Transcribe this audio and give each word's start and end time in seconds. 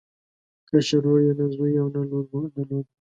کشر 0.69 0.97
ورور 1.05 1.19
یې 1.25 1.33
نه 1.39 1.45
زوی 1.53 1.73
او 1.81 1.87
نه 1.95 2.01
لور 2.09 2.43
درلوده. 2.53 2.91